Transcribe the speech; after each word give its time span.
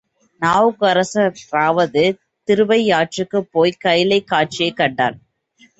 நாவுக்கரசராவது 0.41 2.17
திருவையாற்றுக்குப் 2.47 3.49
போய்க் 3.51 3.81
கைலைக் 3.83 4.23
காட்சியைக் 4.23 4.77
கண்டார். 4.77 5.17